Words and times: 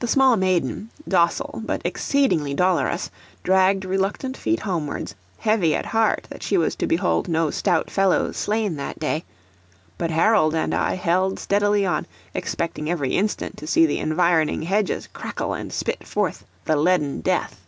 The 0.00 0.06
small 0.06 0.36
maiden, 0.36 0.90
docile 1.08 1.62
but 1.64 1.80
exceedingly 1.82 2.52
dolorous, 2.52 3.10
dragged 3.42 3.86
reluctant 3.86 4.36
feet 4.36 4.60
homewards, 4.60 5.14
heavy 5.38 5.74
at 5.74 5.86
heart 5.86 6.26
that 6.28 6.42
she 6.42 6.58
was 6.58 6.76
to 6.76 6.86
behold 6.86 7.28
no 7.28 7.50
stout 7.50 7.90
fellows 7.90 8.36
slain 8.36 8.76
that 8.76 8.98
day; 8.98 9.24
but 9.96 10.10
Harold 10.10 10.54
and 10.54 10.74
I 10.74 10.96
held 10.96 11.38
steadily 11.38 11.86
on, 11.86 12.06
expecting 12.34 12.90
every 12.90 13.16
instant 13.16 13.56
to 13.56 13.66
see 13.66 13.86
the 13.86 14.00
environing 14.00 14.60
hedges 14.64 15.06
crackle 15.06 15.54
and 15.54 15.72
spit 15.72 16.06
forth 16.06 16.44
the 16.66 16.76
leaden 16.76 17.22
death. 17.22 17.58